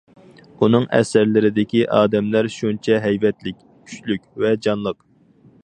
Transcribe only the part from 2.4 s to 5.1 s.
شۇنچە ھەيۋەتلىك، كۈچلۈك ۋە جانلىق.